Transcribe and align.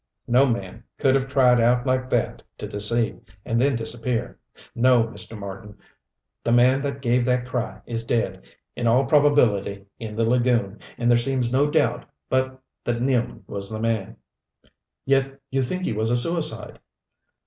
"No 0.25 0.47
man 0.47 0.83
could 0.97 1.13
have 1.13 1.29
cried 1.29 1.59
out 1.59 1.85
like 1.85 2.09
that 2.09 2.41
to 2.57 2.67
deceive, 2.67 3.21
and 3.45 3.61
then 3.61 3.75
disappear. 3.75 4.39
No, 4.73 5.03
Mr. 5.03 5.37
Marten, 5.37 5.77
the 6.43 6.51
man 6.51 6.81
that 6.81 7.03
gave 7.03 7.23
that 7.25 7.45
cry 7.45 7.79
is 7.85 8.03
dead, 8.03 8.43
in 8.75 8.87
all 8.87 9.05
probability 9.05 9.85
in 9.99 10.15
the 10.15 10.25
lagoon, 10.25 10.79
and 10.97 11.11
there 11.11 11.19
seems 11.19 11.53
no 11.53 11.69
doubt 11.69 12.05
but 12.29 12.59
that 12.83 12.99
Nealman 12.99 13.43
was 13.47 13.69
the 13.69 13.79
man." 13.79 14.17
"Yet 15.05 15.39
you 15.51 15.61
think 15.61 15.85
he 15.85 15.93
was 15.93 16.09
a 16.09 16.17
suicide." 16.17 16.79